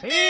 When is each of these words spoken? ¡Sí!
¡Sí! 0.00 0.27